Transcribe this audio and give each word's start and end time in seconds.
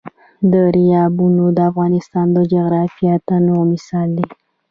دریابونه 0.53 1.43
د 1.57 1.59
افغانستان 1.71 2.27
د 2.33 2.37
جغرافیوي 2.53 3.17
تنوع 3.27 3.63
مثال 3.73 4.07
دی. 4.17 4.27